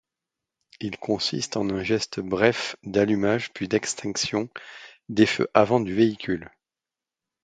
Il 0.79 0.97
consiste 0.97 1.57
en 1.57 1.69
un 1.69 1.83
geste 1.83 2.21
bref 2.21 2.75
d'allumage 2.81 3.51
puis 3.53 3.67
d'extinction 3.67 4.49
des 5.09 5.27
feux-avant 5.27 5.79
du 5.79 5.93
véhicule. 5.93 6.49